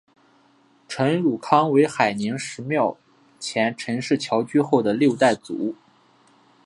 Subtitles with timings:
[0.87, 2.97] 陈汝康为海宁十庙
[3.39, 5.75] 前陈氏迁居后的六代祖。